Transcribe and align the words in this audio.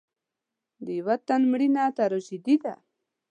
د 0.85 0.87
یو 0.99 1.07
تن 1.27 1.41
مړینه 1.51 1.83
تراژیدي 1.97 2.55
ده. 2.63 2.73